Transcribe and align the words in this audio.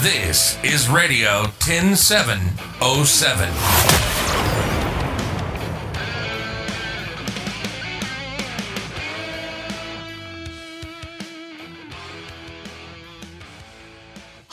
This 0.00 0.56
is 0.62 0.88
Radio 0.88 1.50
10707. 1.58 3.48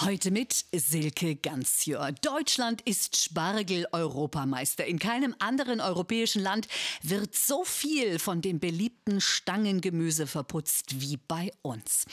Heute 0.05 0.29
mit 0.29 0.65
Silke 0.71 1.35
Ganzjör. 1.35 2.11
Deutschland 2.11 2.81
ist 2.81 3.15
Spargel-Europameister. 3.15 4.85
In 4.85 4.99
keinem 4.99 5.35
anderen 5.39 5.81
europäischen 5.81 6.41
Land 6.41 6.67
wird 7.01 7.35
so 7.35 7.63
viel 7.63 8.19
von 8.19 8.41
dem 8.41 8.59
beliebten 8.59 9.19
Stangengemüse 9.19 10.27
verputzt 10.27 11.01
wie 11.01 11.17
bei 11.17 11.51
uns. 11.63 12.05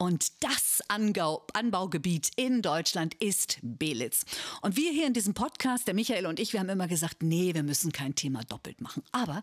Und 0.00 0.44
das 0.44 0.80
Angau 0.86 1.44
Anbaugebiet 1.54 2.30
in 2.36 2.62
Deutschland 2.62 3.14
ist 3.14 3.58
Belitz. 3.62 4.24
Und 4.62 4.76
wir 4.76 4.92
hier 4.92 5.08
in 5.08 5.12
diesem 5.12 5.34
Podcast, 5.34 5.88
der 5.88 5.94
Michael 5.94 6.26
und 6.26 6.38
ich, 6.38 6.52
wir 6.52 6.60
haben 6.60 6.68
immer 6.68 6.86
gesagt, 6.86 7.24
nee, 7.24 7.52
wir 7.52 7.64
müssen 7.64 7.90
kein 7.90 8.14
Thema 8.14 8.44
doppelt 8.44 8.80
machen. 8.80 9.02
Aber 9.10 9.42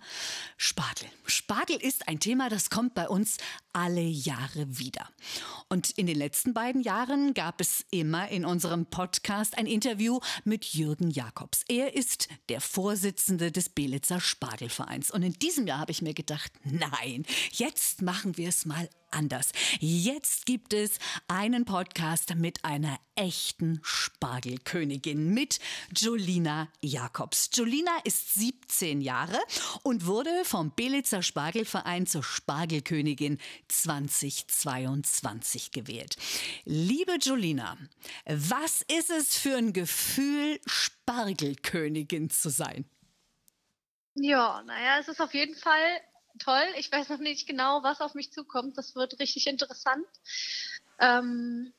Spargel. 0.55 1.09
Spargel 1.25 1.75
ist 1.75 2.07
ein 2.07 2.21
Thema, 2.21 2.47
das 2.47 2.69
kommt 2.69 2.93
bei 2.93 3.09
uns 3.09 3.35
alle 3.73 3.99
Jahre 3.99 4.79
wieder. 4.79 5.09
Und 5.67 5.91
in 5.91 6.07
den 6.07 6.17
letzten 6.17 6.53
beiden 6.53 6.81
Jahren 6.81 7.33
gab 7.33 7.59
es 7.59 7.85
immer 7.91 8.29
in 8.29 8.45
unserem 8.45 8.85
Podcast 8.85 9.57
ein 9.57 9.67
Interview 9.67 10.21
mit 10.45 10.63
Jürgen 10.63 11.09
Jakobs. 11.09 11.65
Er 11.67 11.95
ist 11.95 12.29
der 12.47 12.61
Vorsitzende 12.61 13.51
des 13.51 13.67
Belitzer 13.67 14.21
Spargelvereins. 14.21 15.11
Und 15.11 15.23
in 15.23 15.33
diesem 15.33 15.67
Jahr 15.67 15.79
habe 15.79 15.91
ich 15.91 16.01
mir 16.01 16.13
gedacht, 16.13 16.53
nein, 16.63 17.25
jetzt 17.51 18.01
machen 18.01 18.37
wir 18.37 18.47
es 18.47 18.65
mal 18.65 18.89
anders. 19.15 19.51
Jetzt 19.79 20.45
gibt 20.45 20.73
es 20.73 20.99
einen 21.27 21.65
Podcast 21.65 22.35
mit 22.35 22.63
einer 22.63 22.99
echten 23.15 23.79
Spargelkönigin, 23.83 25.33
mit 25.33 25.59
Jolina 25.95 26.67
Jakobs. 26.81 27.49
Jolina 27.53 27.91
ist 28.03 28.35
17 28.35 29.01
Jahre 29.01 29.39
und 29.83 30.05
wurde 30.05 30.43
vom 30.43 30.71
Belitzer 30.75 31.21
Spargelverein 31.21 32.05
zur 32.05 32.23
Spargelkönigin 32.23 33.39
2022 33.69 35.71
gewählt. 35.71 36.17
Liebe 36.65 37.15
Jolina, 37.21 37.77
was 38.25 38.81
ist 38.81 39.09
es 39.09 39.37
für 39.37 39.57
ein 39.57 39.73
Gefühl, 39.73 40.59
Spargelkönigin 40.65 42.29
zu 42.29 42.49
sein? 42.49 42.85
Ja, 44.15 44.61
naja, 44.65 44.99
es 44.99 45.07
ist 45.07 45.21
auf 45.21 45.33
jeden 45.33 45.55
Fall 45.55 46.01
toll. 46.39 46.65
Ich 46.77 46.91
weiß 46.91 47.09
noch 47.09 47.19
nicht 47.19 47.47
genau, 47.47 47.83
was 47.83 48.01
auf 48.01 48.13
mich 48.13 48.31
zukommt. 48.31 48.77
Das 48.77 48.95
wird 48.95 49.19
richtig 49.19 49.47
interessant. 49.47 50.05
Ähm, 50.99 51.73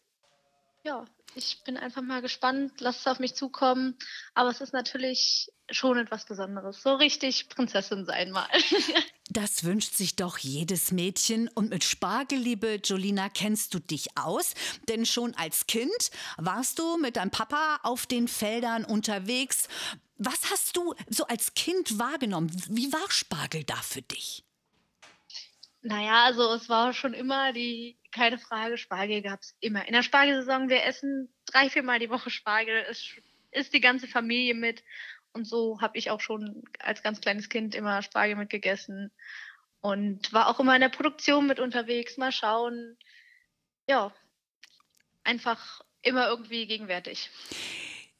ja, 0.84 1.04
ich 1.34 1.62
bin 1.64 1.76
einfach 1.76 2.02
mal 2.02 2.22
gespannt. 2.22 2.72
Lass 2.78 3.00
es 3.00 3.06
auf 3.06 3.18
mich 3.18 3.34
zukommen. 3.34 3.96
Aber 4.34 4.50
es 4.50 4.60
ist 4.60 4.72
natürlich 4.72 5.50
schon 5.70 5.98
etwas 5.98 6.24
Besonderes. 6.24 6.82
So 6.82 6.94
richtig 6.94 7.48
Prinzessin 7.48 8.04
sein 8.04 8.30
mal. 8.30 8.48
Das 9.28 9.64
wünscht 9.64 9.94
sich 9.94 10.14
doch 10.14 10.38
jedes 10.38 10.92
Mädchen. 10.92 11.48
Und 11.48 11.70
mit 11.70 11.82
Spargel, 11.82 12.38
liebe 12.38 12.80
Jolina, 12.82 13.28
kennst 13.28 13.74
du 13.74 13.80
dich 13.80 14.16
aus? 14.16 14.54
Denn 14.88 15.04
schon 15.04 15.34
als 15.34 15.66
Kind 15.66 16.10
warst 16.38 16.78
du 16.78 16.96
mit 16.96 17.16
deinem 17.16 17.32
Papa 17.32 17.80
auf 17.82 18.06
den 18.06 18.28
Feldern 18.28 18.84
unterwegs. 18.84 19.68
Was 20.16 20.50
hast 20.50 20.76
du 20.76 20.94
so 21.10 21.26
als 21.26 21.54
Kind 21.54 21.98
wahrgenommen? 21.98 22.50
Wie 22.68 22.92
war 22.92 23.10
Spargel 23.10 23.64
da 23.64 23.76
für 23.76 24.02
dich? 24.02 24.45
Naja, 25.86 26.24
also 26.24 26.52
es 26.52 26.68
war 26.68 26.92
schon 26.92 27.14
immer 27.14 27.52
die, 27.52 27.96
keine 28.10 28.38
Frage, 28.38 28.76
Spargel 28.76 29.22
gab 29.22 29.42
es 29.42 29.54
immer. 29.60 29.86
In 29.86 29.92
der 29.92 30.02
Spargelsaison, 30.02 30.68
wir 30.68 30.82
essen 30.82 31.32
drei, 31.44 31.70
viermal 31.70 32.00
die 32.00 32.10
Woche 32.10 32.28
Spargel, 32.28 32.84
es 32.90 33.14
ist 33.52 33.72
die 33.72 33.80
ganze 33.80 34.08
Familie 34.08 34.54
mit. 34.54 34.82
Und 35.32 35.44
so 35.44 35.80
habe 35.80 35.96
ich 35.96 36.10
auch 36.10 36.20
schon 36.20 36.64
als 36.80 37.04
ganz 37.04 37.20
kleines 37.20 37.48
Kind 37.48 37.76
immer 37.76 38.02
Spargel 38.02 38.34
mitgegessen 38.34 39.12
und 39.80 40.32
war 40.32 40.48
auch 40.48 40.58
immer 40.58 40.74
in 40.74 40.80
der 40.80 40.88
Produktion 40.88 41.46
mit 41.46 41.60
unterwegs, 41.60 42.16
mal 42.16 42.32
schauen. 42.32 42.96
Ja, 43.86 44.12
einfach 45.22 45.82
immer 46.02 46.26
irgendwie 46.26 46.66
gegenwärtig. 46.66 47.30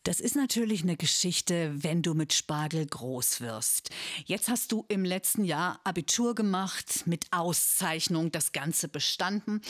Das 0.06 0.20
ist 0.20 0.36
natürlich 0.36 0.84
eine 0.84 0.96
Geschichte, 0.96 1.72
wenn 1.82 2.00
du 2.00 2.14
mit 2.14 2.32
Spargel 2.32 2.86
groß 2.86 3.40
wirst. 3.40 3.90
Jetzt 4.24 4.48
hast 4.48 4.70
du 4.70 4.84
im 4.86 5.04
letzten 5.04 5.44
Jahr 5.44 5.80
Abitur 5.82 6.36
gemacht, 6.36 7.08
mit 7.08 7.24
Auszeichnung 7.32 8.30
das 8.30 8.52
Ganze 8.52 8.86
bestanden. 8.86 9.62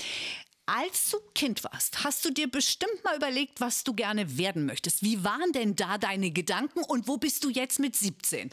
Als 0.66 1.10
du 1.10 1.16
Kind 1.34 1.64
warst, 1.64 2.04
hast 2.04 2.22
du 2.26 2.30
dir 2.30 2.50
bestimmt 2.50 3.02
mal 3.02 3.16
überlegt, 3.16 3.62
was 3.62 3.82
du 3.82 3.94
gerne 3.94 4.36
werden 4.36 4.66
möchtest. 4.66 5.02
Wie 5.02 5.24
waren 5.24 5.52
denn 5.52 5.74
da 5.74 5.96
deine 5.96 6.30
Gedanken 6.30 6.80
und 6.80 7.08
wo 7.08 7.16
bist 7.16 7.42
du 7.42 7.48
jetzt 7.48 7.78
mit 7.78 7.96
17? 7.96 8.50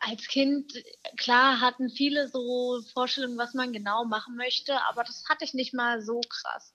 Als 0.00 0.26
Kind, 0.26 0.72
klar, 1.16 1.60
hatten 1.60 1.88
viele 1.88 2.28
so 2.28 2.82
Vorstellungen, 2.92 3.38
was 3.38 3.54
man 3.54 3.72
genau 3.72 4.04
machen 4.04 4.34
möchte, 4.34 4.84
aber 4.88 5.04
das 5.04 5.22
hatte 5.28 5.44
ich 5.44 5.54
nicht 5.54 5.74
mal 5.74 6.02
so 6.02 6.20
krass. 6.22 6.74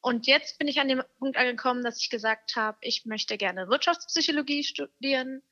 Und 0.00 0.26
jetzt 0.26 0.58
bin 0.58 0.68
ich 0.68 0.80
an 0.80 0.88
dem 0.88 1.02
Punkt 1.18 1.36
angekommen, 1.36 1.82
dass 1.82 2.00
ich 2.00 2.10
gesagt 2.10 2.56
habe, 2.56 2.78
ich 2.80 3.06
möchte 3.06 3.36
gerne 3.36 3.68
Wirtschaftspsychologie 3.68 4.62
studieren. 4.62 5.42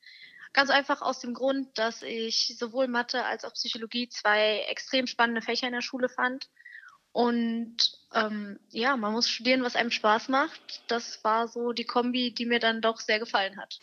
Ganz 0.52 0.70
einfach 0.70 1.02
aus 1.02 1.18
dem 1.18 1.34
Grund, 1.34 1.76
dass 1.76 2.02
ich 2.02 2.56
sowohl 2.56 2.86
Mathe 2.86 3.24
als 3.24 3.44
auch 3.44 3.52
Psychologie 3.54 4.08
zwei 4.08 4.60
extrem 4.68 5.08
spannende 5.08 5.42
Fächer 5.42 5.66
in 5.66 5.72
der 5.72 5.80
Schule 5.80 6.08
fand. 6.08 6.48
Und 7.10 7.76
ähm, 8.12 8.58
ja, 8.70 8.96
man 8.96 9.12
muss 9.12 9.28
studieren, 9.28 9.62
was 9.62 9.76
einem 9.76 9.92
Spaß 9.92 10.28
macht. 10.28 10.82
Das 10.88 11.22
war 11.22 11.46
so 11.48 11.72
die 11.72 11.84
Kombi, 11.84 12.32
die 12.32 12.46
mir 12.46 12.58
dann 12.58 12.80
doch 12.80 13.00
sehr 13.00 13.20
gefallen 13.20 13.56
hat. 13.56 13.78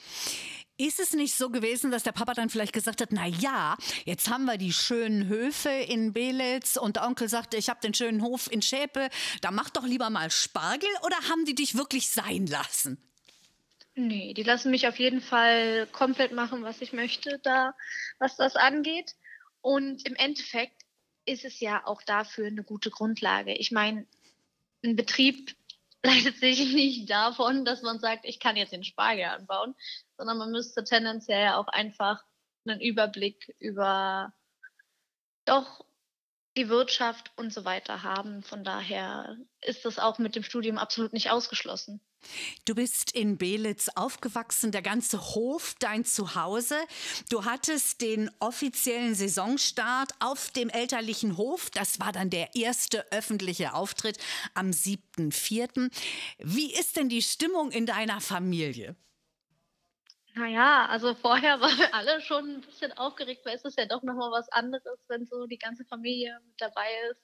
Ist 0.82 1.00
es 1.00 1.14
nicht 1.14 1.36
so 1.36 1.52
gewesen, 1.52 1.92
dass 1.92 2.02
der 2.02 2.12
Papa 2.12 2.34
dann 2.34 2.50
vielleicht 2.50 2.74
gesagt 2.74 3.02
hat, 3.02 3.10
na 3.12 3.28
ja, 3.28 3.78
jetzt 4.04 4.32
haben 4.32 4.46
wir 4.46 4.58
die 4.58 4.74
schönen 4.74 5.28
Höfe 5.28 5.70
in 5.70 6.12
Belitz 6.12 6.76
und 6.76 6.96
der 6.96 7.04
Onkel 7.04 7.30
sagte, 7.30 7.56
ich 7.56 7.70
habe 7.70 7.80
den 7.82 7.94
schönen 7.94 8.24
Hof 8.24 8.52
in 8.52 8.64
Schäpe, 8.64 9.10
da 9.42 9.52
mach 9.52 9.70
doch 9.70 9.84
lieber 9.84 10.10
mal 10.10 10.32
Spargel 10.32 10.90
oder 11.06 11.18
haben 11.30 11.46
die 11.46 11.54
dich 11.54 11.78
wirklich 11.78 12.10
sein 12.10 12.48
lassen? 12.48 12.98
Nee, 13.94 14.34
die 14.34 14.42
lassen 14.42 14.72
mich 14.72 14.88
auf 14.88 14.98
jeden 14.98 15.22
Fall 15.22 15.86
komplett 15.92 16.32
machen, 16.32 16.64
was 16.64 16.82
ich 16.82 16.94
möchte, 16.94 17.40
da, 17.44 17.76
was 18.18 18.36
das 18.38 18.56
angeht. 18.56 19.14
Und 19.62 20.08
im 20.08 20.16
Endeffekt 20.16 20.82
ist 21.26 21.46
es 21.46 21.60
ja 21.60 21.86
auch 21.86 22.02
dafür 22.02 22.48
eine 22.48 22.64
gute 22.64 22.90
Grundlage. 22.90 23.54
Ich 23.54 23.72
meine, 23.72 24.08
ein 24.84 24.96
Betrieb 24.96 25.56
leitet 26.04 26.38
sich 26.38 26.74
nicht 26.74 27.10
davon, 27.10 27.66
dass 27.66 27.82
man 27.82 28.00
sagt, 28.00 28.26
ich 28.26 28.40
kann 28.40 28.56
jetzt 28.56 28.74
den 28.74 28.84
Spargel 28.84 29.26
anbauen, 29.26 29.76
sondern 30.18 30.38
man 30.38 30.52
müsste 30.52 30.84
tendenziell 30.84 31.50
auch 31.50 31.68
einfach 31.68 32.24
einen 32.66 32.82
Überblick 32.82 33.56
über 33.60 34.34
doch 35.46 35.86
die 36.58 36.70
Wirtschaft 36.70 37.32
und 37.38 37.54
so 37.54 37.66
weiter 37.66 38.04
haben. 38.04 38.44
Von 38.44 38.64
daher 38.64 39.38
ist 39.62 39.86
das 39.86 40.00
auch 40.00 40.20
mit 40.20 40.36
dem 40.36 40.44
Studium 40.44 40.78
absolut 40.78 41.14
nicht 41.14 41.32
ausgeschlossen. 41.32 42.02
Du 42.66 42.76
bist 42.76 43.14
in 43.14 43.38
Belitz 43.38 43.90
aufgewachsen, 43.96 44.72
der 44.72 44.82
ganze 44.82 45.34
Hof 45.34 45.76
dein 45.80 46.06
Zuhause. 46.06 46.78
Du 47.30 47.46
hattest 47.46 48.02
den 48.02 48.30
offiziellen 48.40 49.16
Saisonstart 49.16 50.12
auf 50.20 50.52
dem 50.52 50.70
elterlichen 50.70 51.38
Hof. 51.38 51.70
Das 51.72 52.00
war 52.00 52.12
dann 52.12 52.30
der 52.30 52.56
erste 52.56 53.12
öffentliche 53.12 53.74
Auftritt 53.74 54.18
am 54.54 54.70
7.4. 54.70 55.90
Wie 56.40 56.74
ist 56.74 56.98
denn 56.98 57.10
die 57.10 57.24
Stimmung 57.24 57.72
in 57.72 57.86
deiner 57.86 58.22
Familie? 58.22 58.96
Naja, 60.34 60.86
also 60.88 61.14
vorher 61.14 61.60
waren 61.62 61.78
wir 61.78 61.94
alle 61.94 62.22
schon 62.22 62.56
ein 62.56 62.62
bisschen 62.62 62.92
aufgeregt, 62.94 63.46
weil 63.46 63.56
es 63.56 63.66
ist 63.66 63.78
ja 63.78 63.86
doch 63.86 64.04
nochmal 64.04 64.32
was 64.32 64.50
anderes, 64.50 65.00
wenn 65.08 65.26
so 65.26 65.46
die 65.46 65.58
ganze 65.58 65.86
Familie 65.86 66.40
mit 66.46 66.60
dabei 66.60 66.88
ist. 67.12 67.22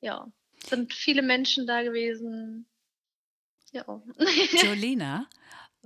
Ja, 0.00 0.26
es 0.62 0.70
sind 0.70 0.92
viele 0.92 1.22
Menschen 1.22 1.66
da 1.66 1.82
gewesen. 1.82 2.68
Ja. 3.72 3.84
Jolina, 4.62 5.28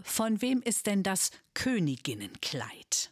von 0.00 0.40
wem 0.40 0.62
ist 0.62 0.86
denn 0.86 1.02
das 1.02 1.30
Königinnenkleid? 1.54 3.10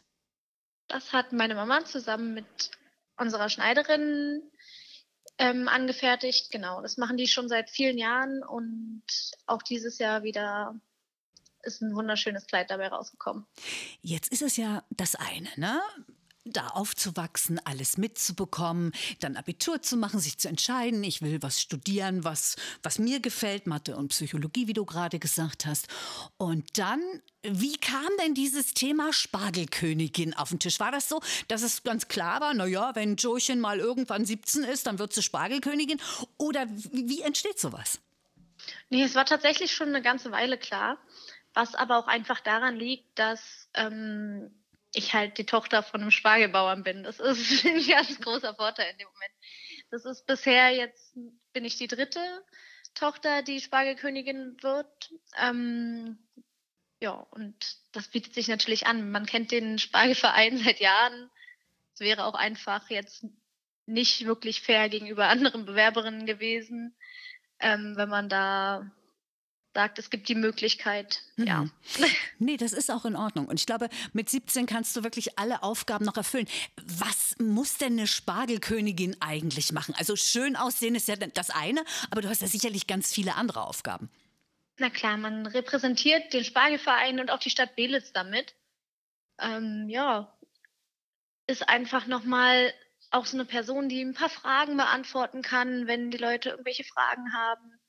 Das 0.87 1.13
hat 1.13 1.31
meine 1.31 1.55
Mama 1.55 1.85
zusammen 1.85 2.33
mit 2.33 2.71
unserer 3.17 3.49
Schneiderin 3.49 4.41
ähm, 5.37 5.67
angefertigt. 5.67 6.51
Genau, 6.51 6.81
das 6.81 6.97
machen 6.97 7.17
die 7.17 7.27
schon 7.27 7.47
seit 7.47 7.69
vielen 7.69 7.97
Jahren 7.97 8.43
und 8.43 9.03
auch 9.45 9.61
dieses 9.61 9.99
Jahr 9.99 10.23
wieder 10.23 10.75
ist 11.63 11.81
ein 11.81 11.95
wunderschönes 11.95 12.47
Kleid 12.47 12.69
dabei 12.69 12.87
rausgekommen. 12.87 13.45
Jetzt 14.01 14.31
ist 14.31 14.41
es 14.41 14.57
ja 14.57 14.83
das 14.89 15.15
eine, 15.15 15.49
ne? 15.55 15.81
da 16.45 16.67
aufzuwachsen, 16.69 17.59
alles 17.65 17.97
mitzubekommen, 17.97 18.91
dann 19.19 19.37
Abitur 19.37 19.81
zu 19.81 19.95
machen, 19.97 20.19
sich 20.19 20.37
zu 20.37 20.47
entscheiden, 20.47 21.03
ich 21.03 21.21
will 21.21 21.41
was 21.41 21.61
studieren, 21.61 22.23
was, 22.23 22.55
was 22.81 22.99
mir 22.99 23.19
gefällt, 23.19 23.67
Mathe 23.67 23.95
und 23.95 24.09
Psychologie, 24.09 24.67
wie 24.67 24.73
du 24.73 24.85
gerade 24.85 25.19
gesagt 25.19 25.65
hast. 25.65 25.87
Und 26.37 26.77
dann, 26.77 27.01
wie 27.43 27.77
kam 27.77 28.09
denn 28.23 28.33
dieses 28.33 28.73
Thema 28.73 29.13
Spargelkönigin 29.13 30.33
auf 30.33 30.49
den 30.49 30.59
Tisch? 30.59 30.79
War 30.79 30.91
das 30.91 31.09
so, 31.09 31.21
dass 31.47 31.61
es 31.61 31.83
ganz 31.83 32.07
klar 32.07 32.41
war, 32.41 32.53
naja, 32.53 32.91
wenn 32.95 33.17
Jochen 33.17 33.59
mal 33.59 33.79
irgendwann 33.79 34.25
17 34.25 34.63
ist, 34.63 34.87
dann 34.87 34.99
wird 34.99 35.13
sie 35.13 35.21
Spargelkönigin? 35.21 36.01
Oder 36.37 36.67
wie, 36.69 37.07
wie 37.07 37.21
entsteht 37.21 37.59
sowas? 37.59 37.99
Nee, 38.89 39.03
es 39.03 39.15
war 39.15 39.25
tatsächlich 39.25 39.71
schon 39.73 39.89
eine 39.89 40.01
ganze 40.01 40.31
Weile 40.31 40.57
klar, 40.57 40.97
was 41.53 41.75
aber 41.75 41.97
auch 41.97 42.07
einfach 42.07 42.39
daran 42.39 42.75
liegt, 42.75 43.17
dass 43.19 43.69
ähm, 43.73 44.51
ich 44.93 45.13
halt 45.13 45.37
die 45.37 45.45
Tochter 45.45 45.83
von 45.83 46.01
einem 46.01 46.11
Spargelbauern 46.11 46.83
bin. 46.83 47.03
Das 47.03 47.19
ist 47.19 47.65
ein 47.65 47.85
ganz 47.87 48.19
großer 48.19 48.55
Vorteil 48.55 48.91
in 48.91 48.97
dem 48.97 49.07
Moment. 49.07 49.33
Das 49.89 50.05
ist 50.05 50.25
bisher 50.25 50.69
jetzt, 50.71 51.13
bin 51.53 51.65
ich 51.65 51.77
die 51.77 51.87
dritte 51.87 52.21
Tochter, 52.93 53.41
die 53.41 53.61
Spargelkönigin 53.61 54.57
wird. 54.61 55.13
Ähm, 55.37 56.17
ja, 56.99 57.11
und 57.31 57.55
das 57.93 58.09
bietet 58.09 58.33
sich 58.33 58.47
natürlich 58.47 58.85
an. 58.85 59.11
Man 59.11 59.25
kennt 59.25 59.51
den 59.51 59.79
Spargelverein 59.79 60.57
seit 60.57 60.79
Jahren. 60.79 61.29
Es 61.93 61.99
wäre 61.99 62.25
auch 62.25 62.35
einfach 62.35 62.89
jetzt 62.89 63.25
nicht 63.85 64.25
wirklich 64.25 64.61
fair 64.61 64.89
gegenüber 64.89 65.27
anderen 65.27 65.65
Bewerberinnen 65.65 66.25
gewesen, 66.25 66.95
ähm, 67.59 67.95
wenn 67.95 68.09
man 68.09 68.29
da 68.29 68.91
sagt, 69.73 69.99
es 69.99 70.09
gibt 70.09 70.27
die 70.27 70.35
Möglichkeit. 70.35 71.21
Mhm. 71.37 71.47
Ja. 71.47 71.65
Nee, 72.39 72.57
das 72.57 72.73
ist 72.73 72.89
auch 72.89 73.05
in 73.05 73.15
Ordnung. 73.15 73.45
Und 73.47 73.59
ich 73.59 73.67
glaube, 73.67 73.87
mit 74.13 74.27
17 74.27 74.65
kannst 74.65 74.95
du 74.95 75.03
wirklich 75.03 75.37
alle 75.37 75.61
Aufgaben 75.61 76.05
noch 76.05 76.17
erfüllen. 76.17 76.47
Was 76.83 77.35
muss 77.37 77.77
denn 77.77 77.93
eine 77.93 78.07
Spargelkönigin 78.07 79.15
eigentlich 79.19 79.71
machen? 79.71 79.93
Also 79.95 80.15
schön 80.15 80.55
aussehen 80.55 80.95
ist 80.95 81.07
ja 81.07 81.15
das 81.15 81.51
eine, 81.51 81.83
aber 82.09 82.21
du 82.21 82.29
hast 82.29 82.41
ja 82.41 82.47
sicherlich 82.47 82.87
ganz 82.87 83.13
viele 83.13 83.35
andere 83.35 83.63
Aufgaben. 83.63 84.09
Na 84.79 84.89
klar, 84.89 85.17
man 85.17 85.45
repräsentiert 85.45 86.33
den 86.33 86.43
Spargelverein 86.43 87.19
und 87.19 87.29
auch 87.29 87.37
die 87.37 87.51
Stadt 87.51 87.75
Belitz 87.75 88.11
damit. 88.11 88.55
Ähm, 89.39 89.87
ja, 89.87 90.35
ist 91.45 91.69
einfach 91.69 92.07
nochmal 92.07 92.73
auch 93.11 93.27
so 93.27 93.37
eine 93.37 93.45
Person, 93.45 93.87
die 93.87 94.01
ein 94.01 94.15
paar 94.15 94.29
Fragen 94.29 94.77
beantworten 94.77 95.43
kann, 95.43 95.85
wenn 95.85 96.09
die 96.09 96.17
Leute 96.17 96.49
irgendwelche 96.49 96.85
Fragen 96.85 97.33
haben. 97.33 97.79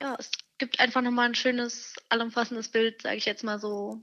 Ja, 0.00 0.16
es 0.18 0.30
gibt 0.58 0.80
einfach 0.80 1.02
nochmal 1.02 1.28
ein 1.28 1.34
schönes, 1.34 1.94
allumfassendes 2.08 2.68
Bild, 2.68 3.02
sage 3.02 3.16
ich 3.16 3.24
jetzt 3.24 3.44
mal 3.44 3.58
so. 3.58 4.00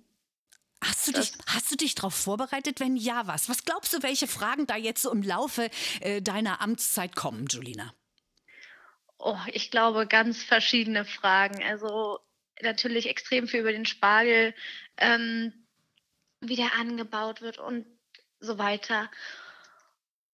Hast 0.84 1.08
du, 1.08 1.12
dich, 1.12 1.34
hast 1.48 1.72
du 1.72 1.76
dich 1.76 1.96
darauf 1.96 2.14
vorbereitet? 2.14 2.80
Wenn 2.80 2.96
ja, 2.96 3.28
was? 3.28 3.50
Was 3.50 3.66
glaubst 3.66 3.94
du, 3.94 4.02
welche 4.02 4.28
Fragen 4.28 4.66
da 4.66 4.78
jetzt 4.78 5.02
so 5.02 5.12
im 5.12 5.24
Laufe 5.24 5.70
äh, 6.00 6.22
deiner 6.22 6.62
Amtszeit 6.62 7.16
kommen, 7.16 7.48
Julina? 7.48 7.94
Oh, 9.18 9.38
ich 9.48 9.72
glaube, 9.72 10.08
ganz 10.08 10.42
verschiedene 10.42 11.04
Fragen. 11.04 11.62
Also 11.64 12.20
natürlich 12.62 13.10
extrem 13.10 13.48
viel 13.48 13.62
über 13.62 13.74
den 13.74 13.86
Spargel, 13.86 14.56
ähm, 14.98 15.54
wie 16.40 16.56
der 16.56 16.74
angebaut 16.76 17.42
wird 17.42 17.58
und 17.58 17.86
so 18.40 18.58
weiter. 18.58 19.12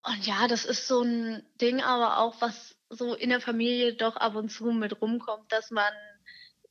Und 0.04 0.26
ja, 0.28 0.48
das 0.48 0.66
ist 0.66 0.88
so 0.88 1.02
ein 1.02 1.44
Ding, 1.60 1.82
aber 1.82 2.20
auch 2.20 2.40
was 2.42 2.75
so 2.90 3.14
in 3.14 3.30
der 3.30 3.42
Familie 3.42 3.96
doch 3.96 4.16
ab 4.16 4.36
und 4.36 4.50
zu 4.50 4.66
mit 4.66 5.02
rumkommt, 5.02 5.52
dass 5.52 5.72
man 5.72 5.92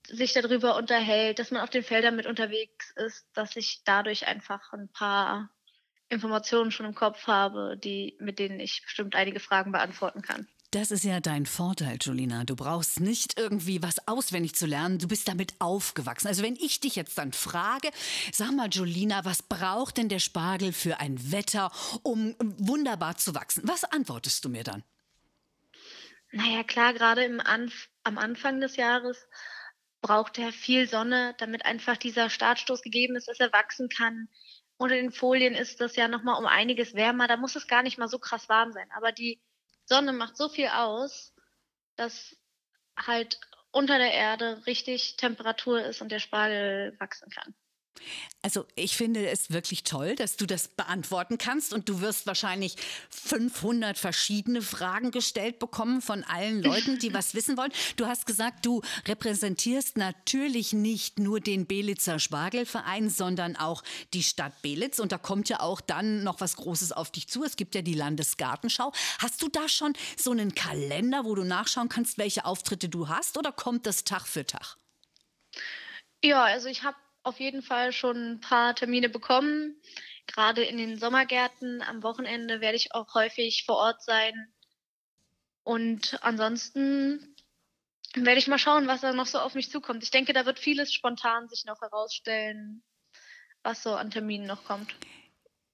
sich 0.06 0.32
darüber 0.32 0.76
unterhält, 0.76 1.38
dass 1.38 1.50
man 1.50 1.62
auf 1.62 1.70
den 1.70 1.82
Feldern 1.82 2.16
mit 2.16 2.26
unterwegs 2.26 2.92
ist, 2.96 3.26
dass 3.34 3.56
ich 3.56 3.82
dadurch 3.84 4.26
einfach 4.26 4.72
ein 4.72 4.88
paar 4.88 5.50
Informationen 6.08 6.70
schon 6.70 6.86
im 6.86 6.94
Kopf 6.94 7.26
habe, 7.26 7.78
die, 7.82 8.16
mit 8.20 8.38
denen 8.38 8.60
ich 8.60 8.82
bestimmt 8.82 9.14
einige 9.14 9.40
Fragen 9.40 9.72
beantworten 9.72 10.22
kann. 10.22 10.46
Das 10.70 10.90
ist 10.90 11.04
ja 11.04 11.20
dein 11.20 11.46
Vorteil, 11.46 11.98
Julina. 12.00 12.42
Du 12.42 12.56
brauchst 12.56 12.98
nicht 12.98 13.38
irgendwie 13.38 13.80
was 13.80 14.08
auswendig 14.08 14.56
zu 14.56 14.66
lernen. 14.66 14.98
Du 14.98 15.06
bist 15.06 15.28
damit 15.28 15.54
aufgewachsen. 15.60 16.26
Also 16.26 16.42
wenn 16.42 16.56
ich 16.56 16.80
dich 16.80 16.96
jetzt 16.96 17.16
dann 17.16 17.32
frage, 17.32 17.90
sag 18.32 18.50
mal, 18.50 18.68
Julina, 18.68 19.24
was 19.24 19.42
braucht 19.42 19.98
denn 19.98 20.08
der 20.08 20.18
Spargel 20.18 20.72
für 20.72 20.98
ein 20.98 21.30
Wetter, 21.30 21.70
um 22.02 22.34
wunderbar 22.40 23.16
zu 23.16 23.36
wachsen? 23.36 23.62
Was 23.66 23.84
antwortest 23.84 24.44
du 24.44 24.48
mir 24.48 24.64
dann? 24.64 24.82
Naja, 26.34 26.64
klar, 26.64 26.92
gerade 26.94 27.24
im 27.24 27.38
Anf 27.40 27.88
am 28.02 28.18
Anfang 28.18 28.60
des 28.60 28.74
Jahres 28.74 29.28
braucht 30.00 30.36
er 30.36 30.50
viel 30.52 30.88
Sonne, 30.88 31.36
damit 31.38 31.64
einfach 31.64 31.96
dieser 31.96 32.28
Startstoß 32.28 32.82
gegeben 32.82 33.14
ist, 33.14 33.28
dass 33.28 33.38
er 33.38 33.52
wachsen 33.52 33.88
kann. 33.88 34.28
Unter 34.76 34.96
den 34.96 35.12
Folien 35.12 35.54
ist 35.54 35.80
das 35.80 35.94
ja 35.94 36.08
nochmal 36.08 36.36
um 36.36 36.46
einiges 36.46 36.94
wärmer. 36.94 37.28
Da 37.28 37.36
muss 37.36 37.54
es 37.54 37.68
gar 37.68 37.84
nicht 37.84 37.98
mal 37.98 38.08
so 38.08 38.18
krass 38.18 38.48
warm 38.48 38.72
sein. 38.72 38.90
Aber 38.96 39.12
die 39.12 39.40
Sonne 39.84 40.12
macht 40.12 40.36
so 40.36 40.48
viel 40.48 40.66
aus, 40.66 41.32
dass 41.94 42.36
halt 42.96 43.38
unter 43.70 43.98
der 43.98 44.12
Erde 44.12 44.66
richtig 44.66 45.16
Temperatur 45.16 45.84
ist 45.84 46.02
und 46.02 46.10
der 46.10 46.18
Spargel 46.18 46.96
wachsen 46.98 47.30
kann. 47.30 47.54
Also 48.42 48.66
ich 48.74 48.96
finde 48.96 49.28
es 49.30 49.50
wirklich 49.50 49.84
toll, 49.84 50.16
dass 50.16 50.36
du 50.36 50.46
das 50.46 50.68
beantworten 50.68 51.38
kannst 51.38 51.72
und 51.72 51.88
du 51.88 52.00
wirst 52.00 52.26
wahrscheinlich 52.26 52.76
500 53.08 53.96
verschiedene 53.96 54.60
Fragen 54.60 55.10
gestellt 55.10 55.58
bekommen 55.58 56.02
von 56.02 56.24
allen 56.24 56.62
Leuten, 56.62 56.98
die 56.98 57.14
was 57.14 57.34
wissen 57.34 57.56
wollen. 57.56 57.72
Du 57.96 58.06
hast 58.06 58.26
gesagt, 58.26 58.66
du 58.66 58.82
repräsentierst 59.06 59.96
natürlich 59.96 60.74
nicht 60.74 61.18
nur 61.18 61.40
den 61.40 61.66
Belitzer 61.66 62.18
Spargelverein, 62.18 63.08
sondern 63.08 63.56
auch 63.56 63.82
die 64.12 64.22
Stadt 64.22 64.60
Belitz 64.60 64.98
und 64.98 65.12
da 65.12 65.18
kommt 65.18 65.48
ja 65.48 65.60
auch 65.60 65.80
dann 65.80 66.22
noch 66.22 66.40
was 66.40 66.56
Großes 66.56 66.92
auf 66.92 67.10
dich 67.10 67.28
zu. 67.28 67.44
Es 67.44 67.56
gibt 67.56 67.74
ja 67.74 67.82
die 67.82 67.94
Landesgartenschau. 67.94 68.92
Hast 69.20 69.40
du 69.40 69.48
da 69.48 69.68
schon 69.68 69.94
so 70.18 70.32
einen 70.32 70.54
Kalender, 70.54 71.24
wo 71.24 71.34
du 71.34 71.44
nachschauen 71.44 71.88
kannst, 71.88 72.18
welche 72.18 72.44
Auftritte 72.44 72.90
du 72.90 73.08
hast 73.08 73.38
oder 73.38 73.52
kommt 73.52 73.86
das 73.86 74.04
Tag 74.04 74.26
für 74.26 74.44
Tag? 74.44 74.76
Ja, 76.22 76.44
also 76.44 76.68
ich 76.68 76.82
habe 76.82 76.96
auf 77.24 77.40
jeden 77.40 77.62
Fall 77.62 77.92
schon 77.92 78.32
ein 78.32 78.40
paar 78.40 78.74
Termine 78.74 79.08
bekommen. 79.08 79.80
Gerade 80.26 80.62
in 80.62 80.76
den 80.76 80.98
Sommergärten 80.98 81.82
am 81.82 82.02
Wochenende 82.02 82.60
werde 82.60 82.76
ich 82.76 82.94
auch 82.94 83.14
häufig 83.14 83.64
vor 83.64 83.76
Ort 83.76 84.02
sein. 84.02 84.52
Und 85.62 86.18
ansonsten 86.22 87.34
werde 88.14 88.38
ich 88.38 88.46
mal 88.46 88.58
schauen, 88.58 88.86
was 88.86 89.00
da 89.00 89.12
noch 89.12 89.26
so 89.26 89.38
auf 89.38 89.54
mich 89.54 89.70
zukommt. 89.70 90.02
Ich 90.02 90.10
denke, 90.10 90.32
da 90.32 90.46
wird 90.46 90.58
vieles 90.58 90.92
spontan 90.92 91.48
sich 91.48 91.64
noch 91.64 91.80
herausstellen, 91.80 92.82
was 93.62 93.82
so 93.82 93.94
an 93.94 94.10
Terminen 94.10 94.46
noch 94.46 94.64
kommt. 94.64 94.94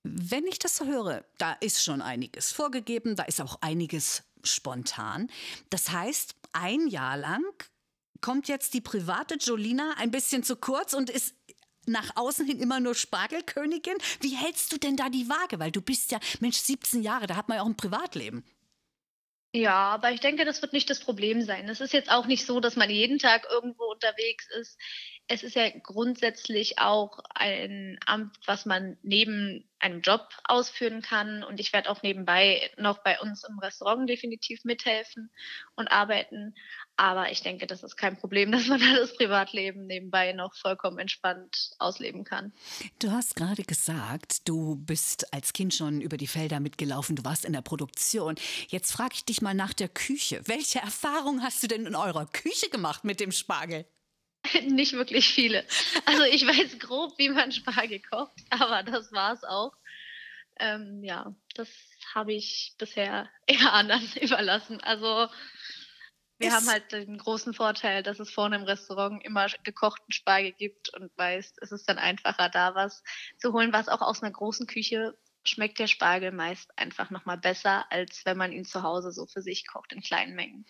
Wenn 0.02 0.46
ich 0.46 0.58
das 0.58 0.76
so 0.76 0.86
höre, 0.86 1.24
da 1.36 1.52
ist 1.60 1.84
schon 1.84 2.00
einiges 2.00 2.52
vorgegeben, 2.52 3.16
da 3.16 3.24
ist 3.24 3.40
auch 3.40 3.58
einiges 3.60 4.22
spontan. 4.42 5.30
Das 5.68 5.90
heißt, 5.90 6.34
ein 6.52 6.86
Jahr 6.86 7.18
lang 7.18 7.44
kommt 8.20 8.48
jetzt 8.48 8.74
die 8.74 8.80
private 8.80 9.36
Jolina 9.36 9.94
ein 9.98 10.10
bisschen 10.10 10.42
zu 10.42 10.56
kurz 10.56 10.94
und 10.94 11.10
ist 11.10 11.34
nach 11.90 12.16
außen 12.16 12.46
hin 12.46 12.60
immer 12.60 12.80
nur 12.80 12.94
Spargelkönigin. 12.94 13.96
Wie 14.20 14.36
hältst 14.36 14.72
du 14.72 14.78
denn 14.78 14.96
da 14.96 15.08
die 15.08 15.28
Waage? 15.28 15.58
Weil 15.58 15.70
du 15.70 15.80
bist 15.80 16.10
ja, 16.12 16.18
Mensch, 16.40 16.58
17 16.58 17.02
Jahre, 17.02 17.26
da 17.26 17.36
hat 17.36 17.48
man 17.48 17.56
ja 17.56 17.62
auch 17.62 17.68
ein 17.68 17.76
Privatleben. 17.76 18.44
Ja, 19.52 19.90
aber 19.90 20.12
ich 20.12 20.20
denke, 20.20 20.44
das 20.44 20.62
wird 20.62 20.72
nicht 20.72 20.88
das 20.90 21.00
Problem 21.00 21.42
sein. 21.42 21.68
Es 21.68 21.80
ist 21.80 21.92
jetzt 21.92 22.10
auch 22.10 22.26
nicht 22.26 22.46
so, 22.46 22.60
dass 22.60 22.76
man 22.76 22.88
jeden 22.88 23.18
Tag 23.18 23.46
irgendwo 23.50 23.84
unterwegs 23.84 24.48
ist. 24.60 24.78
Es 25.32 25.44
ist 25.44 25.54
ja 25.54 25.70
grundsätzlich 25.70 26.80
auch 26.80 27.20
ein 27.36 28.00
Amt, 28.04 28.36
was 28.46 28.66
man 28.66 28.96
neben 29.04 29.64
einem 29.78 30.00
Job 30.00 30.28
ausführen 30.42 31.02
kann. 31.02 31.44
Und 31.44 31.60
ich 31.60 31.72
werde 31.72 31.88
auch 31.88 32.02
nebenbei 32.02 32.68
noch 32.76 32.98
bei 33.04 33.20
uns 33.20 33.44
im 33.44 33.56
Restaurant 33.60 34.10
definitiv 34.10 34.64
mithelfen 34.64 35.30
und 35.76 35.86
arbeiten. 35.86 36.56
Aber 36.96 37.30
ich 37.30 37.42
denke, 37.42 37.68
das 37.68 37.84
ist 37.84 37.96
kein 37.96 38.18
Problem, 38.18 38.50
dass 38.50 38.66
man 38.66 38.80
das 38.96 39.16
Privatleben 39.16 39.86
nebenbei 39.86 40.32
noch 40.32 40.52
vollkommen 40.56 40.98
entspannt 40.98 41.76
ausleben 41.78 42.24
kann. 42.24 42.52
Du 42.98 43.12
hast 43.12 43.36
gerade 43.36 43.62
gesagt, 43.62 44.48
du 44.48 44.74
bist 44.84 45.32
als 45.32 45.52
Kind 45.52 45.72
schon 45.72 46.00
über 46.00 46.16
die 46.16 46.26
Felder 46.26 46.58
mitgelaufen, 46.58 47.14
du 47.14 47.24
warst 47.24 47.44
in 47.44 47.52
der 47.52 47.62
Produktion. 47.62 48.34
Jetzt 48.66 48.90
frage 48.90 49.14
ich 49.14 49.24
dich 49.24 49.42
mal 49.42 49.54
nach 49.54 49.74
der 49.74 49.88
Küche. 49.88 50.40
Welche 50.46 50.80
Erfahrung 50.80 51.40
hast 51.40 51.62
du 51.62 51.68
denn 51.68 51.86
in 51.86 51.94
eurer 51.94 52.26
Küche 52.26 52.68
gemacht 52.68 53.04
mit 53.04 53.20
dem 53.20 53.30
Spargel? 53.30 53.86
Nicht 54.66 54.92
wirklich 54.92 55.28
viele. 55.28 55.64
Also 56.06 56.24
ich 56.24 56.46
weiß 56.46 56.78
grob, 56.78 57.18
wie 57.18 57.28
man 57.28 57.52
Spargel 57.52 58.00
kocht, 58.00 58.32
aber 58.50 58.82
das 58.82 59.12
war 59.12 59.32
es 59.32 59.44
auch. 59.44 59.72
Ähm, 60.58 61.02
ja, 61.02 61.34
das 61.54 61.68
habe 62.14 62.34
ich 62.34 62.74
bisher 62.78 63.28
eher 63.46 63.72
anderen 63.72 64.06
überlassen. 64.20 64.80
Also 64.82 65.28
wir 66.38 66.52
haben 66.52 66.68
halt 66.68 66.90
den 66.92 67.18
großen 67.18 67.52
Vorteil, 67.52 68.02
dass 68.02 68.18
es 68.18 68.30
vorne 68.30 68.56
im 68.56 68.62
Restaurant 68.62 69.22
immer 69.24 69.46
gekochten 69.62 70.10
Spargel 70.10 70.52
gibt 70.52 70.88
und 70.94 71.10
weißt, 71.18 71.58
es 71.60 71.70
ist 71.70 71.86
dann 71.86 71.98
einfacher, 71.98 72.48
da 72.48 72.74
was 72.74 73.02
zu 73.36 73.52
holen, 73.52 73.74
was 73.74 73.88
auch 73.88 74.00
aus 74.00 74.22
einer 74.22 74.32
großen 74.32 74.66
Küche 74.66 75.14
schmeckt 75.44 75.78
der 75.78 75.86
Spargel 75.86 76.32
meist 76.32 76.70
einfach 76.78 77.10
nochmal 77.10 77.38
besser, 77.38 77.90
als 77.90 78.24
wenn 78.24 78.36
man 78.36 78.52
ihn 78.52 78.64
zu 78.64 78.82
Hause 78.82 79.12
so 79.12 79.26
für 79.26 79.42
sich 79.42 79.66
kocht 79.66 79.92
in 79.92 80.00
kleinen 80.00 80.34
Mengen. 80.34 80.66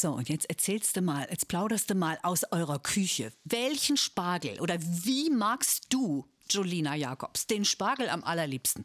So, 0.00 0.10
und 0.10 0.28
jetzt 0.28 0.50
erzählst 0.50 0.96
du 0.96 1.02
mal, 1.02 1.26
jetzt 1.30 1.46
plauderst 1.46 1.88
du 1.88 1.94
mal 1.94 2.18
aus 2.22 2.42
eurer 2.50 2.80
Küche. 2.80 3.32
Welchen 3.44 3.96
Spargel 3.96 4.60
oder 4.60 4.76
wie 4.80 5.30
magst 5.30 5.92
du, 5.92 6.28
Jolina 6.50 6.96
Jakobs, 6.96 7.46
den 7.46 7.64
Spargel 7.64 8.08
am 8.08 8.24
allerliebsten? 8.24 8.84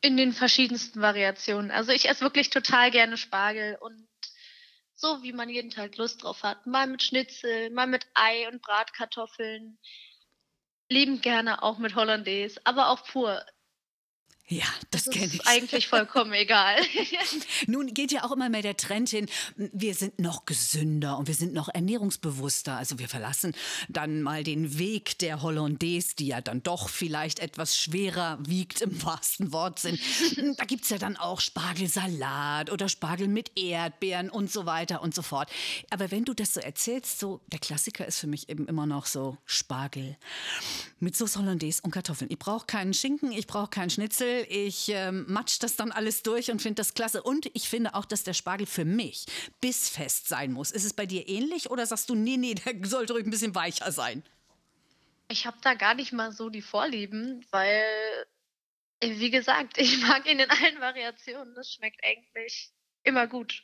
In 0.00 0.16
den 0.16 0.32
verschiedensten 0.32 1.00
Variationen. 1.00 1.70
Also 1.70 1.92
ich 1.92 2.08
esse 2.08 2.22
wirklich 2.22 2.50
total 2.50 2.90
gerne 2.90 3.16
Spargel 3.16 3.78
und 3.80 4.06
so 4.96 5.22
wie 5.22 5.32
man 5.32 5.48
jeden 5.48 5.70
Tag 5.70 5.96
Lust 5.96 6.24
drauf 6.24 6.42
hat. 6.42 6.66
Mal 6.66 6.88
mit 6.88 7.02
Schnitzel, 7.02 7.70
mal 7.70 7.86
mit 7.86 8.06
Ei 8.14 8.48
und 8.48 8.60
Bratkartoffeln. 8.60 9.78
Liebend 10.90 11.22
gerne 11.22 11.62
auch 11.62 11.78
mit 11.78 11.94
Hollandaise, 11.94 12.60
aber 12.64 12.88
auch 12.88 13.06
pur. 13.06 13.44
Ja, 14.46 14.64
das, 14.90 15.04
das 15.04 15.14
kenne 15.14 15.32
ich. 15.32 15.46
Eigentlich 15.46 15.88
vollkommen 15.88 16.34
egal. 16.34 16.76
Nun 17.66 17.94
geht 17.94 18.12
ja 18.12 18.24
auch 18.24 18.32
immer 18.32 18.50
mehr 18.50 18.60
der 18.60 18.76
Trend 18.76 19.08
hin, 19.08 19.26
wir 19.56 19.94
sind 19.94 20.18
noch 20.18 20.44
gesünder 20.44 21.16
und 21.16 21.28
wir 21.28 21.34
sind 21.34 21.54
noch 21.54 21.70
ernährungsbewusster. 21.72 22.76
Also 22.76 22.98
wir 22.98 23.08
verlassen 23.08 23.54
dann 23.88 24.20
mal 24.20 24.44
den 24.44 24.78
Weg 24.78 25.18
der 25.20 25.40
Hollandaise, 25.40 26.14
die 26.18 26.26
ja 26.26 26.42
dann 26.42 26.62
doch 26.62 26.90
vielleicht 26.90 27.38
etwas 27.38 27.78
schwerer 27.78 28.38
wiegt 28.42 28.82
im 28.82 29.02
wahrsten 29.02 29.50
Wortsinn. 29.52 29.98
Da 30.58 30.64
gibt 30.64 30.84
es 30.84 30.90
ja 30.90 30.98
dann 30.98 31.16
auch 31.16 31.40
Spargelsalat 31.40 32.70
oder 32.70 32.90
Spargel 32.90 33.28
mit 33.28 33.58
Erdbeeren 33.58 34.28
und 34.28 34.52
so 34.52 34.66
weiter 34.66 35.00
und 35.00 35.14
so 35.14 35.22
fort. 35.22 35.50
Aber 35.88 36.10
wenn 36.10 36.26
du 36.26 36.34
das 36.34 36.52
so 36.52 36.60
erzählst, 36.60 37.18
so 37.18 37.40
der 37.46 37.60
Klassiker 37.60 38.06
ist 38.06 38.18
für 38.18 38.26
mich 38.26 38.50
eben 38.50 38.66
immer 38.66 38.84
noch 38.84 39.06
so 39.06 39.38
Spargel 39.46 40.18
mit 41.00 41.16
Sauce 41.16 41.38
Hollandaise 41.38 41.80
und 41.82 41.92
Kartoffeln. 41.92 42.30
Ich 42.30 42.38
brauche 42.38 42.66
keinen 42.66 42.92
Schinken, 42.92 43.32
ich 43.32 43.46
brauche 43.46 43.70
keinen 43.70 43.88
Schnitzel 43.88 44.33
ich 44.42 44.88
ähm, 44.88 45.24
matsch 45.28 45.58
das 45.60 45.76
dann 45.76 45.92
alles 45.92 46.22
durch 46.22 46.50
und 46.50 46.60
finde 46.60 46.76
das 46.76 46.94
klasse. 46.94 47.22
Und 47.22 47.50
ich 47.54 47.68
finde 47.68 47.94
auch, 47.94 48.04
dass 48.04 48.24
der 48.24 48.34
Spargel 48.34 48.66
für 48.66 48.84
mich 48.84 49.26
bissfest 49.60 50.28
sein 50.28 50.52
muss. 50.52 50.70
Ist 50.70 50.84
es 50.84 50.92
bei 50.92 51.06
dir 51.06 51.28
ähnlich 51.28 51.70
oder 51.70 51.86
sagst 51.86 52.10
du, 52.10 52.14
nee, 52.14 52.36
nee, 52.36 52.54
der 52.54 52.74
sollte 52.86 53.14
ruhig 53.14 53.26
ein 53.26 53.30
bisschen 53.30 53.54
weicher 53.54 53.90
sein? 53.92 54.22
Ich 55.28 55.46
habe 55.46 55.56
da 55.62 55.74
gar 55.74 55.94
nicht 55.94 56.12
mal 56.12 56.32
so 56.32 56.50
die 56.50 56.62
Vorlieben, 56.62 57.44
weil, 57.50 57.84
äh, 59.00 59.18
wie 59.18 59.30
gesagt, 59.30 59.78
ich 59.78 60.00
mag 60.00 60.26
ihn 60.30 60.38
in 60.38 60.50
allen 60.50 60.80
Variationen. 60.80 61.54
Das 61.54 61.72
schmeckt 61.72 62.04
eigentlich 62.04 62.70
immer 63.02 63.26
gut. 63.26 63.62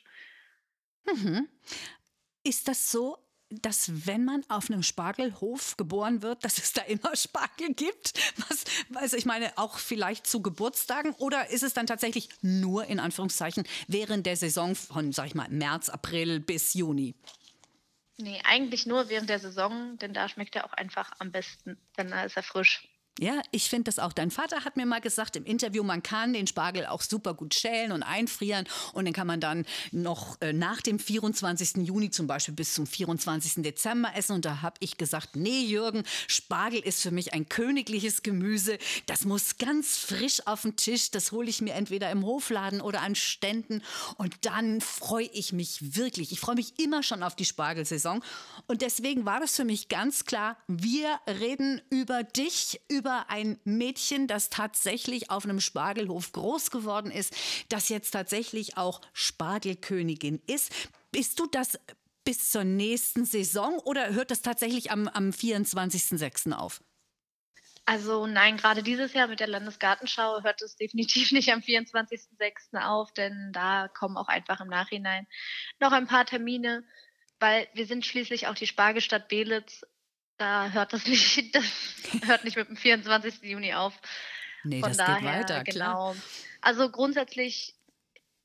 Mhm. 1.05 1.47
Ist 2.43 2.67
das 2.67 2.91
so 2.91 3.17
dass 3.51 4.07
wenn 4.07 4.25
man 4.25 4.43
auf 4.47 4.69
einem 4.69 4.83
Spargelhof 4.83 5.77
geboren 5.77 6.21
wird, 6.21 6.43
dass 6.43 6.57
es 6.57 6.73
da 6.73 6.81
immer 6.83 7.15
Spargel 7.15 7.73
gibt? 7.73 8.13
Was, 8.49 8.65
also 8.95 9.17
ich 9.17 9.25
meine, 9.25 9.57
auch 9.57 9.77
vielleicht 9.77 10.25
zu 10.25 10.41
Geburtstagen 10.41 11.13
oder 11.13 11.49
ist 11.49 11.63
es 11.63 11.73
dann 11.73 11.87
tatsächlich 11.87 12.29
nur 12.41 12.85
in 12.85 12.99
Anführungszeichen 12.99 13.63
während 13.87 14.25
der 14.25 14.37
Saison 14.37 14.75
von, 14.75 15.11
sag 15.11 15.27
ich 15.27 15.35
mal, 15.35 15.49
März, 15.49 15.89
April 15.89 16.39
bis 16.39 16.73
Juni? 16.73 17.15
Nee, 18.17 18.41
eigentlich 18.43 18.85
nur 18.85 19.09
während 19.09 19.29
der 19.29 19.39
Saison, 19.39 19.97
denn 19.97 20.13
da 20.13 20.29
schmeckt 20.29 20.55
er 20.55 20.65
auch 20.65 20.73
einfach 20.73 21.11
am 21.19 21.31
besten, 21.31 21.77
dann 21.95 22.11
ist 22.13 22.37
er 22.37 22.43
frisch. 22.43 22.87
Ja, 23.19 23.41
ich 23.51 23.69
finde 23.69 23.85
das 23.85 23.99
auch. 23.99 24.13
Dein 24.13 24.31
Vater 24.31 24.63
hat 24.63 24.77
mir 24.77 24.85
mal 24.85 25.01
gesagt 25.01 25.35
im 25.35 25.43
Interview, 25.43 25.83
man 25.83 26.01
kann 26.01 26.31
den 26.31 26.47
Spargel 26.47 26.85
auch 26.85 27.01
super 27.01 27.33
gut 27.33 27.53
schälen 27.53 27.91
und 27.91 28.03
einfrieren 28.03 28.65
und 28.93 29.03
den 29.03 29.13
kann 29.13 29.27
man 29.27 29.41
dann 29.41 29.65
noch 29.91 30.39
äh, 30.39 30.53
nach 30.53 30.79
dem 30.81 30.97
24. 30.97 31.85
Juni 31.85 32.09
zum 32.09 32.25
Beispiel 32.25 32.53
bis 32.53 32.73
zum 32.73 32.87
24. 32.87 33.63
Dezember 33.63 34.15
essen. 34.15 34.35
Und 34.35 34.45
da 34.45 34.61
habe 34.61 34.75
ich 34.79 34.97
gesagt, 34.97 35.35
nee 35.35 35.61
Jürgen, 35.61 36.03
Spargel 36.27 36.79
ist 36.79 37.01
für 37.01 37.11
mich 37.11 37.33
ein 37.33 37.49
königliches 37.49 38.23
Gemüse. 38.23 38.77
Das 39.07 39.25
muss 39.25 39.57
ganz 39.57 39.97
frisch 39.97 40.47
auf 40.47 40.61
den 40.61 40.77
Tisch. 40.77 41.11
Das 41.11 41.33
hole 41.33 41.49
ich 41.49 41.59
mir 41.59 41.73
entweder 41.73 42.09
im 42.11 42.25
Hofladen 42.25 42.79
oder 42.79 43.01
an 43.01 43.15
Ständen. 43.15 43.83
Und 44.15 44.33
dann 44.45 44.79
freue 44.79 45.29
ich 45.33 45.51
mich 45.51 45.97
wirklich. 45.97 46.31
Ich 46.31 46.39
freue 46.39 46.55
mich 46.55 46.79
immer 46.79 47.03
schon 47.03 47.23
auf 47.23 47.35
die 47.35 47.45
Spargelsaison. 47.45 48.23
Und 48.67 48.81
deswegen 48.81 49.25
war 49.25 49.41
das 49.41 49.57
für 49.57 49.65
mich 49.65 49.89
ganz 49.89 50.23
klar, 50.23 50.55
wir 50.67 51.19
reden 51.27 51.81
über 51.89 52.23
dich, 52.23 52.79
über 52.87 53.00
über 53.01 53.31
ein 53.31 53.59
Mädchen, 53.63 54.27
das 54.27 54.51
tatsächlich 54.51 55.31
auf 55.31 55.43
einem 55.43 55.59
Spargelhof 55.59 56.33
groß 56.33 56.69
geworden 56.69 57.09
ist, 57.09 57.35
das 57.69 57.89
jetzt 57.89 58.11
tatsächlich 58.11 58.77
auch 58.77 59.01
Spargelkönigin 59.11 60.39
ist. 60.45 60.71
Bist 61.11 61.39
du 61.39 61.47
das 61.47 61.79
bis 62.23 62.51
zur 62.51 62.63
nächsten 62.63 63.25
Saison 63.25 63.79
oder 63.79 64.13
hört 64.13 64.29
das 64.29 64.43
tatsächlich 64.43 64.91
am, 64.91 65.07
am 65.07 65.31
24.06. 65.31 66.53
auf? 66.53 66.83
Also 67.85 68.27
nein, 68.27 68.57
gerade 68.57 68.83
dieses 68.83 69.13
Jahr 69.13 69.27
mit 69.27 69.39
der 69.39 69.47
Landesgartenschau 69.47 70.43
hört 70.43 70.61
es 70.61 70.75
definitiv 70.75 71.31
nicht 71.31 71.51
am 71.51 71.61
24.06. 71.61 72.79
auf, 72.85 73.11
denn 73.13 73.49
da 73.51 73.87
kommen 73.87 74.15
auch 74.15 74.27
einfach 74.27 74.61
im 74.61 74.67
Nachhinein 74.67 75.25
noch 75.79 75.91
ein 75.91 76.05
paar 76.05 76.27
Termine, 76.27 76.83
weil 77.39 77.67
wir 77.73 77.87
sind 77.87 78.05
schließlich 78.05 78.45
auch 78.45 78.53
die 78.53 78.67
Spargelstadt 78.67 79.27
Belitz 79.27 79.81
da 80.41 80.71
hört 80.71 80.91
das 80.93 81.05
nicht, 81.05 81.55
das 81.55 81.65
hört 82.25 82.43
nicht 82.43 82.57
mit 82.57 82.67
dem 82.67 82.75
24. 82.75 83.43
Juni 83.43 83.73
auf. 83.73 83.93
Nee, 84.63 84.79
Von 84.79 84.89
das 84.89 84.97
daher, 84.97 85.15
geht 85.15 85.49
weiter, 85.49 85.63
genau. 85.63 86.11
Klar. 86.11 86.15
Also 86.61 86.89
grundsätzlich 86.89 87.75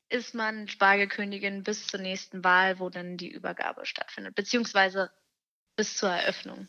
ist 0.08 0.34
man 0.34 0.68
Spargelkönigin 0.68 1.64
bis 1.64 1.88
zur 1.88 2.00
nächsten 2.00 2.44
Wahl, 2.44 2.78
wo 2.78 2.90
dann 2.90 3.16
die 3.16 3.30
Übergabe 3.30 3.84
stattfindet, 3.84 4.34
beziehungsweise 4.34 5.10
bis 5.74 5.96
zur 5.96 6.08
Eröffnung. 6.08 6.68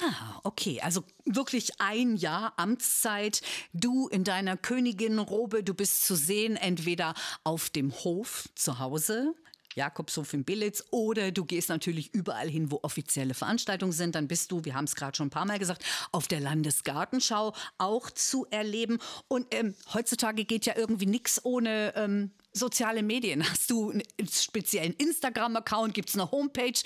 Ah, 0.00 0.40
okay. 0.42 0.80
Also 0.80 1.04
wirklich 1.26 1.80
ein 1.80 2.16
Jahr 2.16 2.54
Amtszeit. 2.56 3.42
Du 3.74 4.08
in 4.08 4.24
deiner 4.24 4.56
Königinnenrobe, 4.56 5.62
du 5.62 5.74
bist 5.74 6.06
zu 6.06 6.14
sehen, 6.14 6.56
entweder 6.56 7.14
auf 7.44 7.68
dem 7.68 7.92
Hof 7.92 8.48
zu 8.54 8.78
Hause, 8.78 9.34
Jakobshof 9.74 10.32
in 10.32 10.44
Billitz 10.44 10.84
oder 10.90 11.30
du 11.32 11.44
gehst 11.44 11.68
natürlich 11.68 12.14
überall 12.14 12.48
hin, 12.48 12.70
wo 12.70 12.80
offizielle 12.82 13.34
Veranstaltungen 13.34 13.92
sind. 13.92 14.14
Dann 14.14 14.28
bist 14.28 14.50
du, 14.52 14.64
wir 14.64 14.74
haben 14.74 14.84
es 14.84 14.94
gerade 14.94 15.16
schon 15.16 15.28
ein 15.28 15.30
paar 15.30 15.46
Mal 15.46 15.58
gesagt, 15.58 15.84
auf 16.12 16.28
der 16.28 16.40
Landesgartenschau 16.40 17.54
auch 17.78 18.10
zu 18.10 18.46
erleben. 18.50 18.98
Und 19.28 19.46
ähm, 19.54 19.74
heutzutage 19.94 20.44
geht 20.44 20.66
ja 20.66 20.76
irgendwie 20.76 21.06
nichts 21.06 21.44
ohne 21.44 21.94
ähm, 21.96 22.30
soziale 22.52 23.02
Medien. 23.02 23.48
Hast 23.48 23.70
du 23.70 23.90
einen 23.90 24.28
speziellen 24.28 24.94
Instagram-Account? 24.94 25.94
Gibt 25.94 26.08
es 26.08 26.14
eine 26.14 26.30
Homepage? 26.30 26.80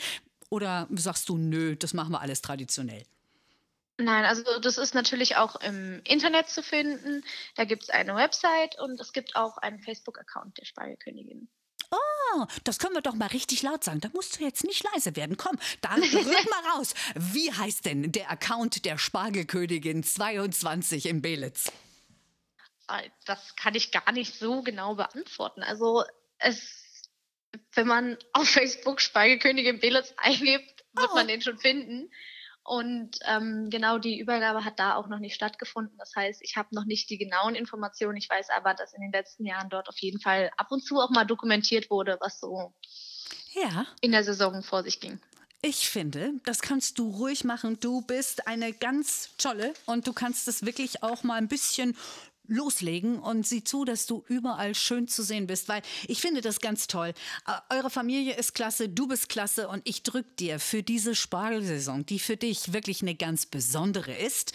Oder 0.50 0.86
sagst 0.90 1.28
du, 1.28 1.38
nö, 1.38 1.76
das 1.76 1.94
machen 1.94 2.12
wir 2.12 2.20
alles 2.20 2.42
traditionell? 2.42 3.04
Nein, 3.98 4.24
also 4.24 4.42
das 4.60 4.78
ist 4.78 4.94
natürlich 4.94 5.36
auch 5.36 5.56
im 5.56 6.00
Internet 6.04 6.48
zu 6.48 6.62
finden. 6.62 7.22
Da 7.56 7.64
gibt 7.64 7.84
es 7.84 7.90
eine 7.90 8.14
Website 8.16 8.78
und 8.78 9.00
es 9.00 9.12
gibt 9.12 9.36
auch 9.36 9.58
einen 9.58 9.80
Facebook-Account 9.80 10.58
der 10.58 10.64
Spargelkönigin. 10.64 11.48
Oh, 11.92 12.46
das 12.64 12.78
können 12.78 12.94
wir 12.94 13.02
doch 13.02 13.14
mal 13.14 13.26
richtig 13.26 13.62
laut 13.62 13.84
sagen. 13.84 14.00
Da 14.00 14.08
musst 14.14 14.38
du 14.38 14.44
jetzt 14.44 14.64
nicht 14.64 14.84
leise 14.92 15.14
werden. 15.14 15.36
Komm, 15.36 15.58
dann 15.82 16.02
rück 16.02 16.50
mal 16.50 16.72
raus. 16.74 16.94
Wie 17.14 17.52
heißt 17.52 17.84
denn 17.84 18.10
der 18.12 18.30
Account 18.30 18.84
der 18.86 18.96
Spargelkönigin 18.96 20.02
22 20.02 21.06
in 21.06 21.20
Belitz? 21.20 21.70
Das 23.24 23.56
kann 23.56 23.74
ich 23.74 23.90
gar 23.90 24.12
nicht 24.12 24.38
so 24.38 24.62
genau 24.62 24.94
beantworten. 24.94 25.62
Also 25.62 26.04
es, 26.38 27.08
wenn 27.74 27.86
man 27.86 28.18
auf 28.32 28.48
Facebook 28.48 29.00
Spargelkönigin 29.00 29.80
Belitz 29.80 30.12
eingibt, 30.16 30.84
wird 30.94 31.10
oh. 31.10 31.14
man 31.14 31.28
den 31.28 31.42
schon 31.42 31.58
finden. 31.58 32.10
Und 32.64 33.18
ähm, 33.26 33.70
genau 33.70 33.98
die 33.98 34.20
Übergabe 34.20 34.64
hat 34.64 34.78
da 34.78 34.94
auch 34.94 35.08
noch 35.08 35.18
nicht 35.18 35.34
stattgefunden. 35.34 35.96
Das 35.98 36.14
heißt, 36.14 36.40
ich 36.42 36.56
habe 36.56 36.68
noch 36.72 36.84
nicht 36.84 37.10
die 37.10 37.18
genauen 37.18 37.56
Informationen. 37.56 38.16
Ich 38.16 38.30
weiß 38.30 38.50
aber, 38.50 38.74
dass 38.74 38.94
in 38.94 39.02
den 39.02 39.10
letzten 39.10 39.44
Jahren 39.44 39.68
dort 39.68 39.88
auf 39.88 39.98
jeden 39.98 40.20
Fall 40.20 40.50
ab 40.56 40.68
und 40.70 40.84
zu 40.84 41.00
auch 41.00 41.10
mal 41.10 41.24
dokumentiert 41.24 41.90
wurde, 41.90 42.18
was 42.20 42.38
so 42.38 42.72
ja. 43.54 43.86
in 44.00 44.12
der 44.12 44.22
Saison 44.22 44.62
vor 44.62 44.84
sich 44.84 45.00
ging. 45.00 45.20
Ich 45.64 45.90
finde, 45.90 46.32
das 46.44 46.60
kannst 46.60 46.98
du 46.98 47.08
ruhig 47.10 47.44
machen. 47.44 47.78
Du 47.78 48.02
bist 48.02 48.48
eine 48.48 48.72
ganz 48.72 49.30
tolle 49.38 49.74
und 49.86 50.08
du 50.08 50.12
kannst 50.12 50.48
es 50.48 50.66
wirklich 50.66 51.04
auch 51.04 51.22
mal 51.22 51.36
ein 51.36 51.46
bisschen 51.46 51.96
loslegen 52.46 53.18
und 53.18 53.46
sieh 53.46 53.64
zu, 53.64 53.84
dass 53.84 54.06
du 54.06 54.24
überall 54.28 54.74
schön 54.74 55.08
zu 55.08 55.22
sehen 55.22 55.46
bist, 55.46 55.68
weil 55.68 55.82
ich 56.08 56.20
finde 56.20 56.40
das 56.40 56.60
ganz 56.60 56.86
toll. 56.86 57.14
Äh, 57.46 57.76
eure 57.76 57.90
Familie 57.90 58.36
ist 58.36 58.54
klasse, 58.54 58.88
du 58.88 59.08
bist 59.08 59.28
klasse 59.28 59.68
und 59.68 59.82
ich 59.84 60.02
drück 60.02 60.36
dir 60.36 60.58
für 60.58 60.82
diese 60.82 61.14
Spargelsaison, 61.14 62.06
die 62.06 62.18
für 62.18 62.36
dich 62.36 62.72
wirklich 62.72 63.02
eine 63.02 63.14
ganz 63.14 63.46
besondere 63.46 64.14
ist, 64.14 64.52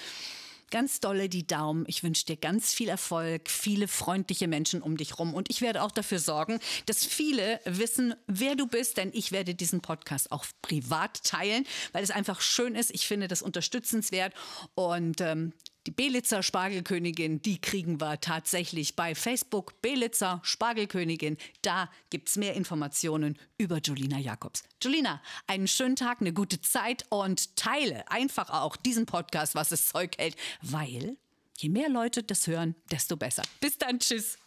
ganz 0.69 0.99
dolle 0.99 1.29
die 1.29 1.47
Daumen. 1.47 1.85
Ich 1.87 2.03
wünsche 2.03 2.25
dir 2.25 2.37
ganz 2.37 2.73
viel 2.73 2.89
Erfolg, 2.89 3.49
viele 3.49 3.87
freundliche 3.87 4.47
Menschen 4.47 4.81
um 4.81 4.97
dich 4.97 5.17
rum. 5.17 5.33
Und 5.33 5.49
ich 5.49 5.61
werde 5.61 5.81
auch 5.81 5.91
dafür 5.91 6.19
sorgen, 6.19 6.59
dass 6.85 7.05
viele 7.05 7.59
wissen, 7.65 8.15
wer 8.27 8.55
du 8.55 8.67
bist, 8.67 8.97
denn 8.97 9.11
ich 9.13 9.31
werde 9.31 9.55
diesen 9.55 9.81
Podcast 9.81 10.31
auch 10.31 10.45
privat 10.61 11.23
teilen, 11.23 11.65
weil 11.93 12.03
es 12.03 12.11
einfach 12.11 12.41
schön 12.41 12.75
ist. 12.75 12.91
Ich 12.93 13.07
finde 13.07 13.27
das 13.27 13.41
unterstützenswert. 13.41 14.33
Und 14.75 15.21
ähm, 15.21 15.53
die 15.87 15.91
Belitzer 15.91 16.43
Spargelkönigin, 16.43 17.41
die 17.41 17.61
kriegen 17.61 18.01
wir 18.01 18.19
tatsächlich 18.19 18.97
bei 18.97 19.15
Facebook. 19.15 19.81
Belitzer 19.81 20.41
Spargelkönigin, 20.43 21.37
da 21.61 21.89
gibt 22.09 22.27
es 22.27 22.35
mehr 22.35 22.55
Informationen 22.55 23.39
über 23.57 23.79
Julina 23.81 24.19
Jakobs. 24.19 24.63
Julina, 24.83 25.21
einen 25.47 25.69
schönen 25.69 25.95
Tag, 25.95 26.19
eine 26.19 26.33
gute 26.33 26.59
Zeit 26.59 27.05
und 27.09 27.55
teile 27.55 28.11
einfach 28.11 28.49
auch 28.49 28.75
diesen 28.75 29.05
Podcast, 29.05 29.55
was 29.55 29.71
es 29.71 29.87
Zeug 29.87 30.17
hält, 30.17 30.35
weil 30.61 31.15
je 31.57 31.69
mehr 31.69 31.87
Leute 31.87 32.21
das 32.21 32.47
hören, 32.47 32.75
desto 32.91 33.15
besser. 33.15 33.43
Bis 33.61 33.77
dann, 33.77 33.99
tschüss. 33.99 34.37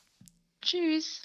Tschüss. 0.61 1.23